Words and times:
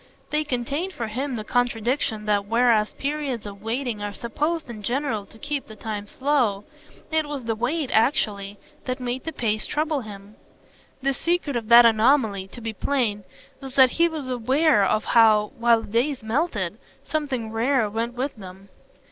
They 0.31 0.43
contained 0.43 0.93
for 0.93 1.05
him 1.09 1.35
the 1.35 1.43
contradiction 1.43 2.25
that, 2.25 2.47
whereas 2.47 2.93
periods 2.93 3.45
of 3.45 3.61
waiting 3.61 4.01
are 4.01 4.13
supposed 4.15 4.67
in 4.67 4.81
general 4.81 5.27
to 5.27 5.37
keep 5.37 5.67
the 5.67 5.75
time 5.75 6.07
slow, 6.07 6.63
it 7.11 7.27
was 7.27 7.43
the 7.43 7.53
wait, 7.53 7.91
actually, 7.93 8.57
that 8.85 8.99
made 8.99 9.25
the 9.25 9.31
pace 9.31 9.67
trouble 9.67 10.01
him. 10.01 10.37
The 11.03 11.13
secret 11.13 11.55
of 11.55 11.69
that 11.69 11.85
anomaly, 11.85 12.47
to 12.47 12.61
be 12.61 12.73
plain, 12.73 13.25
was 13.61 13.75
that 13.75 13.91
he 13.91 14.09
was 14.09 14.27
aware 14.27 14.83
of 14.83 15.05
how, 15.05 15.51
while 15.59 15.81
the 15.81 15.91
days 15.91 16.23
melted, 16.23 16.79
something 17.03 17.51
rare 17.51 17.87
went 17.87 18.15
with 18.15 18.35
them. 18.37 18.69